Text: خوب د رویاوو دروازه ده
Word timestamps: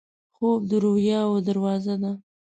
خوب 0.35 0.61
د 0.69 0.71
رویاوو 0.83 1.43
دروازه 1.47 1.95
ده 2.01 2.11